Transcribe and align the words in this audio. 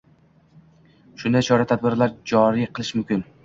Shunday 1.21 1.47
chora-tadbirlar 1.49 2.19
joriy 2.35 2.69
qilish 2.77 2.95
mumkin 3.01 3.27